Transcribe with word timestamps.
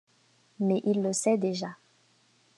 Mais 0.59 0.81
il 0.83 1.03
le 1.03 1.13
sait 1.13 1.37
déjà. 1.37 1.77